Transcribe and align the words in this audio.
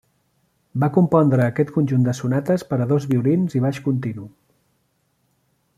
Va 0.83 0.87
compondre 0.95 1.43
aquest 1.47 1.73
conjunt 1.75 2.07
de 2.07 2.15
sonates 2.21 2.65
per 2.71 2.79
a 2.81 2.87
dos 2.93 3.05
violins 3.13 3.57
i 3.61 3.65
baix 3.67 3.81
continu. 3.91 4.27